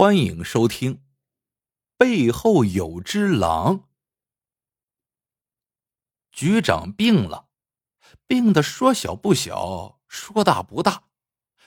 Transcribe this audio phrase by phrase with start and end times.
[0.00, 0.94] 欢迎收听
[1.98, 3.80] 《背后有只狼》。
[6.32, 7.48] 局长病了，
[8.26, 11.02] 病的说小不小，说大不大。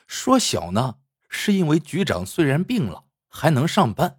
[0.08, 0.98] 说小呢，
[1.30, 4.18] 是因为局长虽然病了还能上班；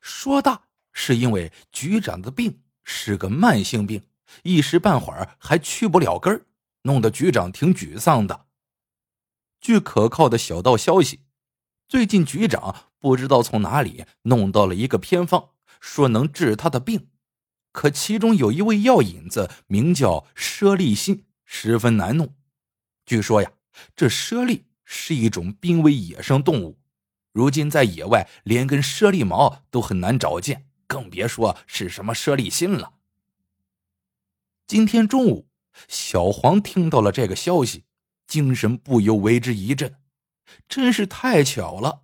[0.00, 4.04] 说大，是因为局长的病是个慢性病，
[4.44, 6.46] 一时半会儿还去不了根儿，
[6.82, 8.46] 弄得局长挺沮丧的。
[9.60, 11.22] 据可靠的小道消息，
[11.88, 12.84] 最近局长。
[13.00, 17.10] 不知道从哪里弄到了一个偏方，说能治他的病，
[17.70, 22.34] 可其中有一味药引子名叫猞猁心，十分难弄。
[23.06, 23.52] 据说呀，
[23.94, 26.80] 这猞猁是一种濒危野生动物，
[27.32, 32.94] 如今在野外连根猞猁毛都很难找见，更别说是什么猞猁心了。
[34.66, 35.46] 今天中午，
[35.86, 37.84] 小黄听到了这个消息，
[38.26, 39.94] 精神不由为之一振，
[40.68, 42.02] 真是太巧了。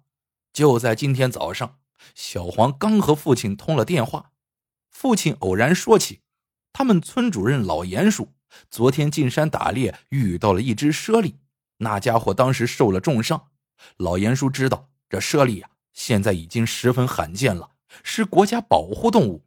[0.52, 1.78] 就在今天早上，
[2.14, 4.32] 小黄刚和父亲通了电话，
[4.90, 6.20] 父亲偶然说起，
[6.72, 8.32] 他们村主任老严叔
[8.70, 11.40] 昨天进山打猎，遇到了一只猞猁，
[11.78, 13.48] 那家伙当时受了重伤。
[13.96, 17.70] 老严叔知道这猞猁呀，现在已经十分罕见了，
[18.04, 19.44] 是国家保护动物，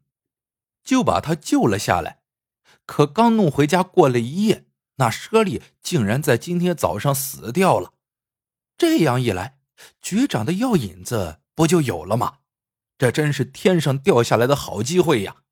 [0.84, 2.20] 就把他救了下来。
[2.86, 7.94] 可刚弄回家过了一夜，那猞猁竟然在今天早上死掉了。
[8.78, 9.58] 这样一来。
[10.02, 12.40] 局长的药引子不就有了吗？
[12.98, 15.44] 这真是天上掉下来的好机会呀！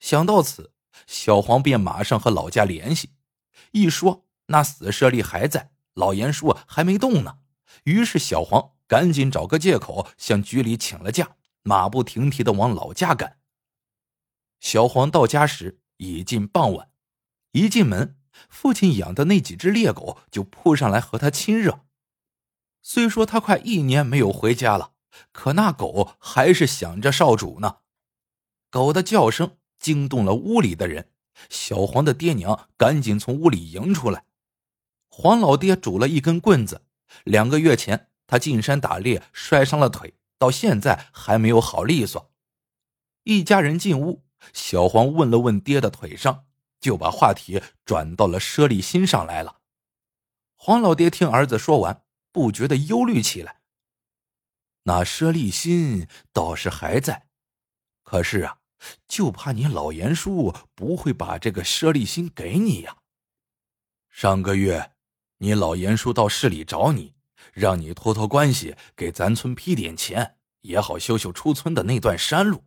[0.00, 0.72] 想到此，
[1.06, 3.10] 小黄便马上和老家联系。
[3.72, 7.40] 一说那死舍利还在，老严叔还没动呢。
[7.84, 13.38] 于是小黄赶紧找个借口向局里请了假，马不停蹄的往老家赶。
[14.58, 16.90] 小黄到家时已近傍晚，
[17.52, 18.16] 一进门，
[18.48, 21.84] 父亲养的那几只猎狗就扑上来和他亲热。
[22.90, 24.92] 虽说他快一年没有回家了，
[25.30, 27.80] 可那狗还是想着少主呢。
[28.70, 31.10] 狗的叫声惊动了屋里的人，
[31.50, 34.24] 小黄的爹娘赶紧从屋里迎出来。
[35.10, 36.80] 黄老爹拄了一根棍子，
[37.24, 42.32] 两个月前他进山打猎摔伤了腿，到现在还没有好利索。
[43.24, 46.46] 一家人进屋，小黄问了问爹的腿伤，
[46.80, 49.58] 就把话题转到了猞猁心上来了。
[50.56, 52.04] 黄老爹听儿子说完。
[52.38, 53.62] 不觉得忧虑起来。
[54.84, 57.26] 那佘立新倒是还在，
[58.04, 58.60] 可是啊，
[59.08, 62.98] 就怕你老严叔不会把这个佘立新给你呀。
[64.08, 64.92] 上个月，
[65.38, 67.12] 你老严叔到市里找你，
[67.52, 72.62] 让你托托关系，给咱村批点钱，也好修修出村的那段山路，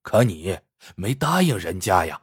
[0.00, 0.60] 可你
[0.96, 2.22] 没答应人家呀。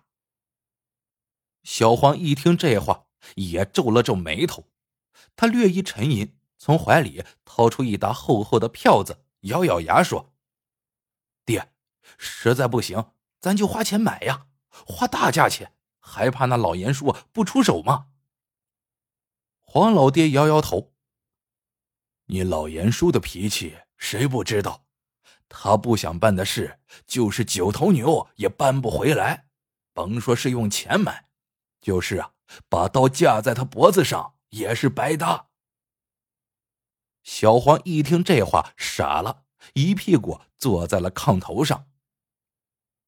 [1.61, 3.05] 小黄一听这话，
[3.35, 4.67] 也皱了皱眉头，
[5.35, 6.36] 他略一沉吟。
[6.57, 10.33] 从怀里掏出一沓厚厚的票子，咬咬牙说
[11.45, 11.71] ：“爹，
[12.17, 18.07] 实在不行，咱就花钱买呀，花大价钱，还怕那老严叔不出手吗？”
[19.61, 20.93] 黄老爹摇摇头
[22.27, 24.85] ：“你老严叔的脾气，谁不知道？
[25.49, 29.47] 他不想办的事，就是九头牛也搬不回来，
[29.93, 31.27] 甭说是用钱买，
[31.79, 32.33] 就是啊，
[32.67, 35.46] 把刀架在他脖子上也是白搭。”
[37.27, 39.43] 小黄一听这话，傻了，
[39.73, 41.89] 一屁股坐在了炕头上。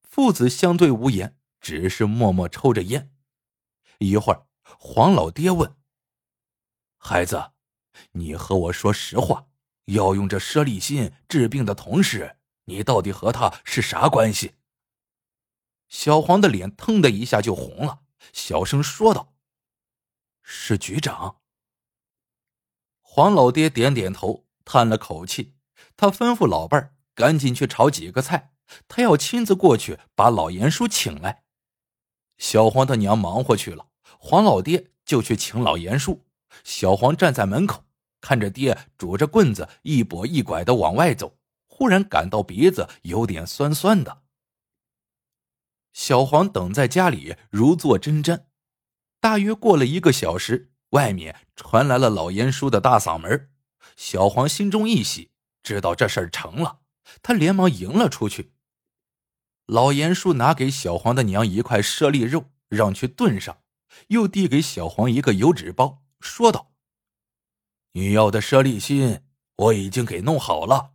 [0.02, 3.14] 父子相对无言，只是默默抽着烟。
[3.96, 4.46] 一会儿，
[4.78, 5.74] 黄老爹问
[6.98, 7.52] ：“孩子，
[8.12, 9.46] 你和我说实话，
[9.86, 12.36] 要用这舍利心治病的同时，
[12.66, 14.56] 你到底和他是啥关系？”
[15.88, 18.02] 小黄的脸腾的一下就红了，
[18.34, 19.32] 小声说道
[20.44, 21.39] ：“是局长。”
[23.12, 25.56] 黄老爹点点头，叹了口气。
[25.96, 28.52] 他吩咐老伴儿赶紧去炒几个菜，
[28.86, 31.42] 他要亲自过去把老严叔请来。
[32.38, 33.88] 小黄他娘忙活去了，
[34.20, 36.24] 黄老爹就去请老严叔。
[36.62, 37.84] 小黄站在门口，
[38.20, 41.36] 看着爹拄着棍子一跛一拐的往外走，
[41.66, 44.22] 忽然感到鼻子有点酸酸的。
[45.92, 48.44] 小黄等在家里如坐针毡，
[49.18, 50.69] 大约过了一个小时。
[50.90, 53.50] 外面传来了老严叔的大嗓门，
[53.96, 55.30] 小黄心中一喜，
[55.62, 56.80] 知道这事儿成了，
[57.22, 58.52] 他连忙迎了出去。
[59.66, 63.62] 老严叔拿给小黄的娘一块猞猁肉，让去炖上，
[64.08, 66.72] 又递给小黄一个油纸包，说道
[67.92, 69.22] ：“你要的猞猁心
[69.56, 70.94] 我已经给弄好了，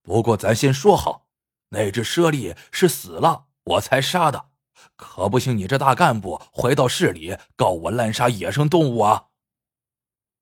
[0.00, 1.26] 不过咱先说好，
[1.70, 4.50] 那只猞猁是死了我才杀的。”
[4.96, 5.56] 可不行！
[5.56, 9.28] 你这大干部回到市里告我滥杀野生动物啊！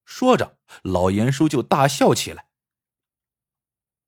[0.04, 2.46] 说着，老严叔就大笑起来。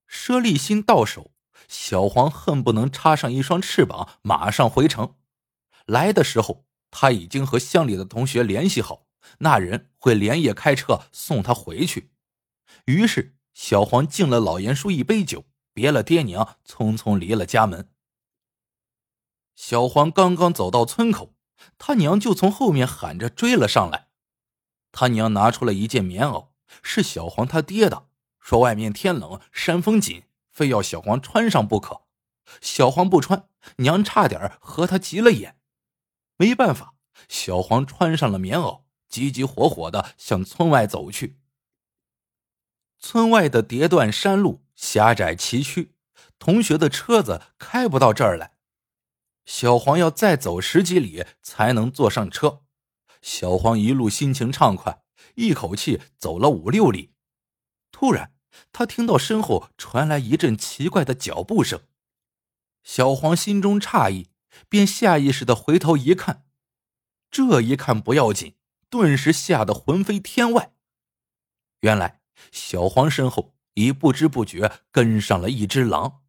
[0.08, 1.32] 佘立新到手，
[1.68, 5.16] 小黄恨不能插上一双翅膀，马上回城。
[5.86, 9.06] 来的时候，他已经和乡里的同学联系好，
[9.38, 12.12] 那人会连夜开车送他回去。
[12.86, 17.93] 于是，小黄敬了老严叔一杯酒，别了爹娘，匆匆离了家门。
[19.54, 21.34] 小黄刚刚走到村口，
[21.78, 24.08] 他娘就从后面喊着追了上来。
[24.92, 26.48] 他娘拿出了一件棉袄，
[26.82, 28.08] 是小黄他爹的，
[28.38, 32.02] 说外面天冷，山风紧，非要小黄穿上不可。
[32.60, 35.58] 小黄不穿，娘差点和他急了眼。
[36.36, 36.94] 没办法，
[37.28, 41.40] 小黄穿上了棉袄，急急火火的向村外走去。
[42.98, 45.90] 村外的叠断山路狭窄崎岖，
[46.38, 48.53] 同学的车子开不到这儿来。
[49.44, 52.62] 小黄要再走十几里才能坐上车。
[53.20, 55.02] 小黄一路心情畅快，
[55.34, 57.14] 一口气走了五六里。
[57.90, 58.34] 突然，
[58.72, 61.82] 他听到身后传来一阵奇怪的脚步声。
[62.82, 64.28] 小黄心中诧异，
[64.68, 66.44] 便下意识的回头一看。
[67.30, 68.56] 这一看不要紧，
[68.90, 70.72] 顿时吓得魂飞天外。
[71.80, 72.20] 原来，
[72.52, 76.23] 小黄身后已不知不觉跟上了一只狼。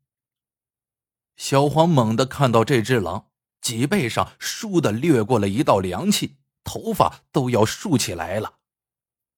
[1.35, 3.27] 小黄猛地看到这只狼，
[3.61, 8.55] 脊背上倏地掠过了一道凉气，头发都要竖起来了。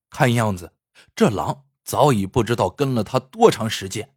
[0.09, 0.73] 看样子，
[1.15, 4.15] 这狼早已不知道跟了他多长时间。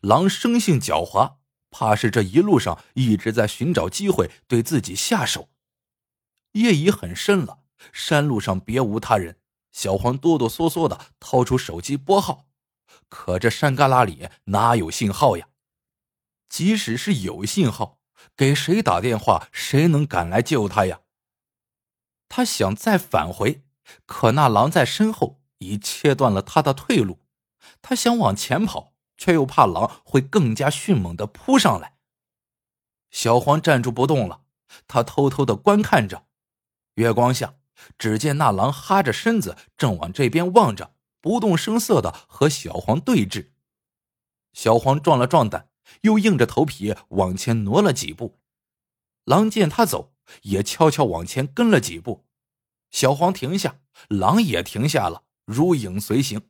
[0.00, 1.36] 狼生性狡猾，
[1.70, 5.48] 怕是这一路上一直在寻找机会对自己下手。
[6.52, 7.60] 夜已很深了，
[7.92, 9.38] 山路上别无他人。
[9.72, 12.46] 小黄哆哆嗦嗦的掏出手机拨号，
[13.08, 15.46] 可这山旮旯里哪有信号呀？
[16.50, 18.00] 即使是有信号，
[18.36, 21.00] 给谁打电话，谁能赶来救他呀？
[22.28, 23.62] 他想再返回，
[24.04, 27.20] 可那狼在身后已切断了他的退路。
[27.80, 31.96] 他想往前跑，却又怕狼会更加迅猛的扑上来。
[33.10, 34.42] 小黄站住不动了，
[34.88, 36.26] 他偷偷的观看着，
[36.94, 37.54] 月光下，
[37.96, 43.50] 只见那狼哈着身子，正往这边望着，不动声色的和小黄对峙。
[44.52, 45.69] 小黄壮了壮胆。
[46.02, 48.40] 又硬着头皮往前挪了几步，
[49.24, 52.26] 狼见他走，也悄悄往前跟了几步。
[52.90, 56.42] 小黄停下，狼也停下了，如影随形。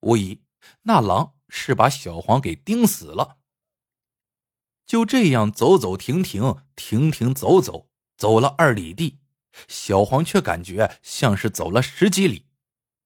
[0.00, 0.42] 无疑，
[0.82, 3.38] 那狼是把小黄给盯死了。
[4.86, 9.20] 就这样走走停停，停停走走，走了二里地，
[9.68, 12.46] 小黄却感觉像是走了十几里。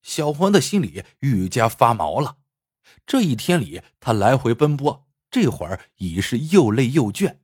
[0.02, 2.38] 小黄的心里愈加发毛了。
[3.06, 5.07] 这一天里，他来回奔波。
[5.30, 7.38] 这会儿已是又累又倦，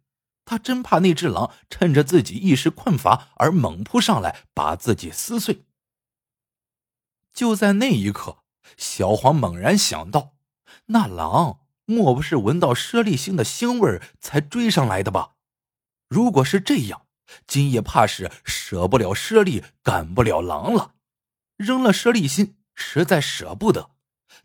[0.44, 5.64] 他真怕那只狼趁着自己一时困乏而猛扑上来，把自己撕碎。
[7.32, 8.38] 就在那一刻，
[8.76, 10.34] 小黄猛然想到，
[10.86, 15.34] 那狼莫不是闻到佘立新的腥味才追上来的吧？
[16.08, 17.06] 如果是这样，
[17.46, 20.94] 今夜怕是舍不了佘立，赶不了狼了。
[21.56, 23.90] 扔了佘立新，实在舍不得。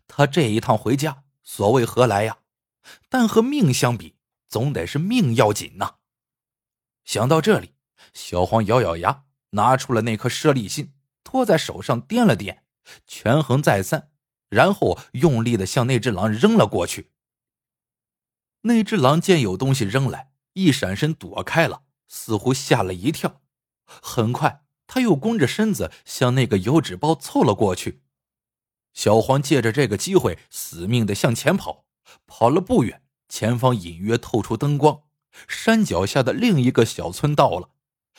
[0.06, 2.38] 他这一趟回家，所谓何来呀？
[3.08, 4.16] 但和命相比，
[4.48, 5.96] 总得是命要紧呐。
[7.04, 7.74] 想到这里，
[8.12, 10.92] 小黄咬咬牙，拿出了那颗舍利心，
[11.24, 12.60] 托在手上掂了掂，
[13.06, 14.10] 权衡再三，
[14.48, 17.10] 然后用力的向那只狼扔了过去。
[18.62, 23.40] 那只狼见有东西扔来，一闪身躲开了，似乎吓了一跳。
[23.84, 28.02] 很快，他又弓着身子向那个油纸包凑了过去。
[28.92, 31.86] 小黄借着这个机会，死命的向前跑。
[32.26, 35.02] 跑了不远，前方隐约透出灯光，
[35.48, 37.70] 山脚下的另一个小村到了。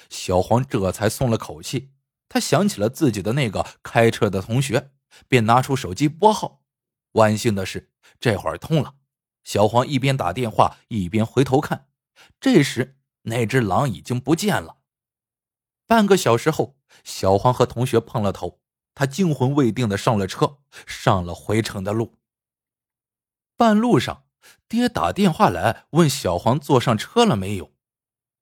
[0.10, 1.92] 小黄这才松了口气，
[2.28, 4.92] 他想起了自己的那个开车的同学，
[5.28, 6.62] 便拿出手机拨号。
[7.14, 8.96] 万幸的是，这会儿通了。
[9.44, 11.88] 小黄一边打电话，一边回头看，
[12.40, 14.78] 这时那只狼已经不见了。
[15.86, 18.62] 半个小时后，小黄和同学碰了头，
[18.96, 22.18] 他惊魂未定的上了车，上了回城的路。
[23.62, 24.24] 半路上，
[24.68, 27.72] 爹打电话来问小黄坐上车了没有。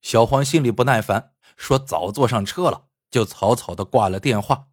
[0.02, 4.70] 小黄心里不耐烦，说早坐上车了，就草草的挂了电话。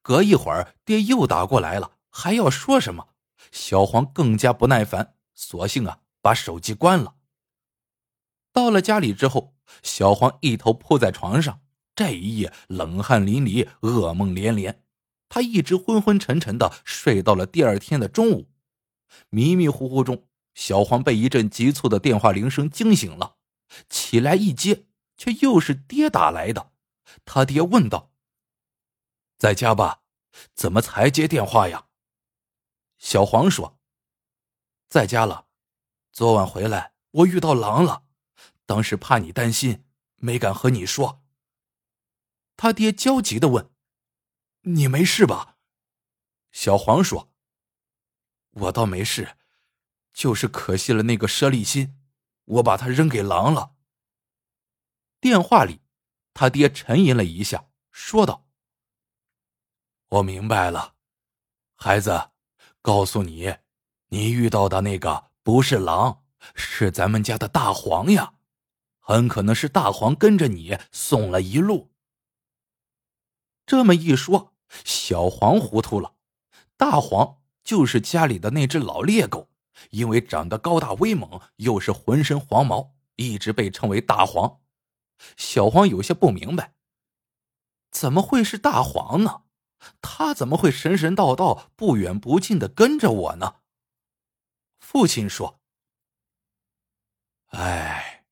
[0.00, 3.08] 隔一会儿，爹又打过来了，还要说什么。
[3.50, 7.16] 小黄更加不耐烦，索性啊把手机关了。
[8.52, 11.62] 到了家里之后，小黄一头扑在床上，
[11.96, 14.84] 这一夜冷汗淋漓，噩梦连连。
[15.28, 18.49] 他一直昏昏沉沉的睡到了第二天的中午。
[19.28, 23.36] 迷迷糊糊中，小黄被一阵急促的电话铃声惊醒了，
[23.88, 24.86] 起来一接，
[25.16, 26.72] 却又是爹打来的。
[27.24, 28.12] 他爹问道
[29.38, 30.02] ：“在家吧？
[30.54, 31.88] 怎么才接电话呀？”
[32.98, 33.78] 小黄说
[34.88, 35.48] ：“在家了。
[36.12, 38.04] 昨晚回来，我遇到狼了，
[38.66, 39.84] 当时怕你担心，
[40.16, 41.22] 没敢和你说。
[42.56, 43.70] 他爹焦急的问
[44.62, 45.56] ：“你没事吧？”
[46.52, 47.29] 小黄说
[48.50, 49.36] ：“我倒没事，
[50.12, 51.98] 就是可惜了那个舍利心，
[52.44, 53.74] 我把它扔给狼了。”
[55.20, 55.80] 电话里，
[56.32, 58.46] 他爹沉吟了一下，说道
[60.08, 60.94] ：“我明白了，
[61.74, 62.30] 孩子，
[62.82, 63.56] 告诉你，
[64.08, 68.34] 你遇到的那个不是狼，是咱们家的大黄呀，
[68.98, 71.92] 很可能是大黄跟着你送了一路。”
[73.66, 74.54] 这么一说，
[74.84, 76.16] 小黄糊涂了。
[76.76, 77.39] 大黄
[77.70, 79.48] 就是家里的那只老猎狗，
[79.90, 84.58] 因为长得高大威猛，又是浑身黄毛，一直被称为大黄。
[85.36, 86.74] 小黄有些不明白，
[87.92, 89.42] 怎么会是大黄呢？
[90.02, 93.58] 他怎么会神神道道、不远不近的跟着我呢？
[94.80, 95.60] 父亲说
[97.54, 98.24] ：“哎，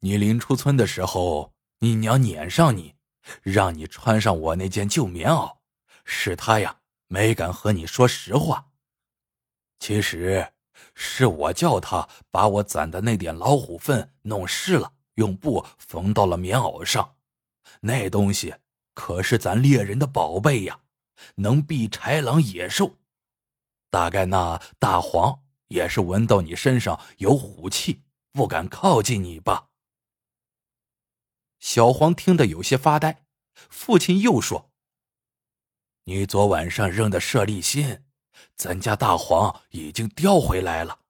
[0.00, 2.96] 你临出村的时候，你娘撵上你，
[3.42, 5.58] 让你穿上我那件旧棉袄，
[6.04, 8.70] 是他呀。”没敢和你说实话。
[9.78, 10.52] 其实
[10.94, 17.16] 是我叫他把我攒的那点老虎粪弄湿了，用布缝到了棉袄上。
[17.80, 18.54] 那东西
[18.94, 20.80] 可是咱猎人的宝贝呀，
[21.36, 22.96] 能避豺狼野兽。
[23.90, 29.68] 大概那大黄也是闻到你身上有虎气，不敢靠近你吧？
[31.58, 33.24] 小黄听得有些发呆。
[33.54, 34.70] 父亲又说。
[36.08, 38.04] 你昨晚上扔的舍利心，
[38.54, 41.00] 咱家大黄已经叼回来了。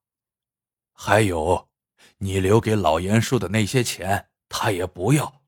[0.91, 1.69] 还有，
[2.17, 5.43] 你留给老严叔的那些钱，他也不要。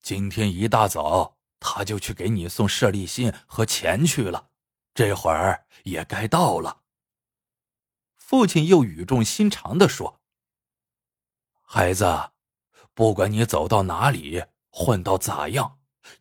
[0.00, 4.50] 今天一大早，他就去给你送舍利心和钱去了。
[4.94, 6.82] 这会儿也该到了。
[8.18, 10.20] 父亲又语重心长的说
[11.66, 12.30] ：“孩子，
[12.94, 15.78] 不管你走到哪里，混到咋样。”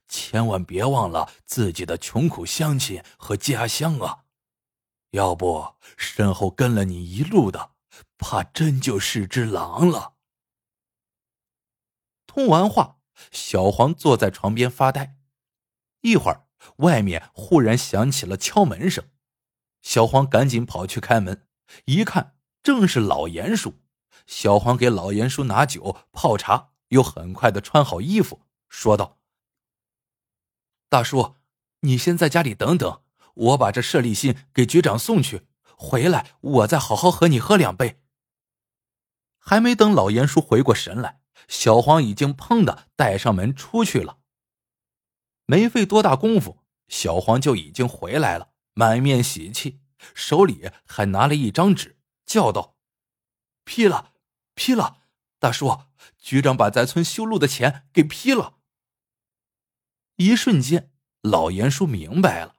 [0.08, 4.26] 千万别忘了自己的穷苦乡亲和家乡啊！
[5.12, 7.72] 要不身后跟了你一路的，
[8.18, 10.14] 怕真就是只狼了。
[12.28, 13.00] 通完话，
[13.32, 15.18] 小黄坐在床边发呆。
[16.02, 19.10] 一会儿，外面忽然响起了敲门声，
[19.82, 21.48] 小黄赶紧跑去开门，
[21.86, 23.82] 一看正是老严叔。
[24.28, 29.19] 小黄给老严叔拿酒泡茶，又很快的穿好衣服，说道。
[30.90, 31.36] 大叔，
[31.82, 33.04] 你先在家里等等，
[33.36, 35.46] 我把这舍利信给局长送去，
[35.78, 38.02] 回来我再好好和你喝两杯。
[39.38, 44.18] 还没等老严叔回过神来，小黄已经砰的带上门出去了。
[45.46, 49.82] 没费多大功夫，小黄就已经回来了，满面喜气，
[50.16, 52.76] 手里还拿了一张纸，叫道
[53.64, 54.14] ：“批了，
[54.56, 55.04] 批了！
[55.38, 55.82] 大叔，
[56.18, 58.56] 局长把咱村修路的钱给批了。”
[60.22, 62.56] 一瞬间，老严叔明白了。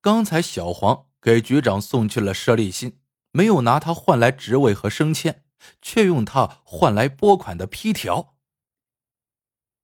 [0.00, 3.00] 刚才小黄给局长送去了舍利心，
[3.32, 5.44] 没有拿他换来职位和升迁，
[5.80, 8.36] 却用他换来拨款的批条。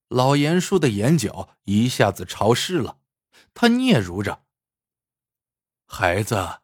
[0.06, 3.00] 老严叔的眼角一下子潮湿了，
[3.52, 4.44] 他嗫嚅着
[5.90, 6.60] ：“孩子，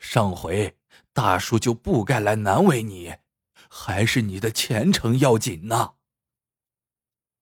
[0.00, 0.76] 上回
[1.12, 3.18] 大叔就不该来难为你，
[3.70, 5.94] 还是你的前程要紧呐。”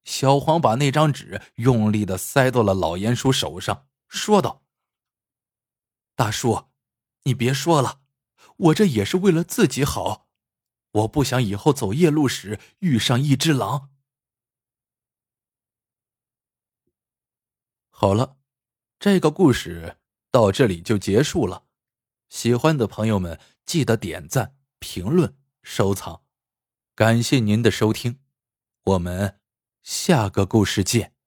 [0.04, 4.64] 小黄把那张纸用力的塞到了老严叔手上，说道
[6.16, 6.68] ：“大叔，
[7.24, 8.00] 你别说了，
[8.56, 10.28] 我这也是为了自己好，
[10.92, 13.90] 我不想以后走夜路时遇上一只狼。”
[17.90, 18.38] 好了，
[18.98, 19.98] 这个故事
[20.30, 21.66] 到这里就结束了。
[22.30, 26.22] 喜欢的朋友们记得点赞、评论、收藏，
[26.94, 28.20] 感谢您的收听，
[28.84, 29.39] 我们。
[29.82, 31.19] 下个故事见。